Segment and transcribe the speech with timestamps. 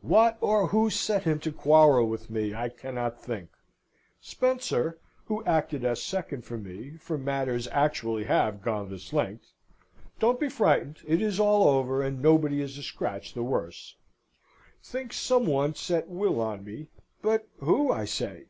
[0.00, 3.50] "What or who set him to quarrel with me, I cannot think.
[4.18, 9.52] Spencer (who acted as second for me, for matters actually have gone this length;
[10.20, 13.96] don't be frightened; it is all over, and nobody is a scratch the worse)
[14.82, 16.88] thinks some one set Will on me,
[17.20, 18.46] but who, I say?